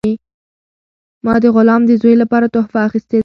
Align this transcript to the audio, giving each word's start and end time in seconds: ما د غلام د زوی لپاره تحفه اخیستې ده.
ما 1.25 1.33
د 1.43 1.45
غلام 1.55 1.81
د 1.85 1.91
زوی 2.01 2.15
لپاره 2.21 2.51
تحفه 2.55 2.79
اخیستې 2.87 3.13
ده. 3.19 3.19